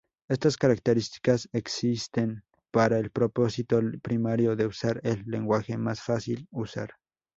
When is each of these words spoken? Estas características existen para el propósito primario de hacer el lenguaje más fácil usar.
Estas 0.29 0.57
características 0.57 1.47
existen 1.53 2.43
para 2.71 2.97
el 2.97 3.11
propósito 3.11 3.79
primario 4.01 4.55
de 4.55 4.65
hacer 4.65 4.99
el 5.03 5.21
lenguaje 5.27 5.77
más 5.77 6.01
fácil 6.01 6.47
usar. 6.49 6.95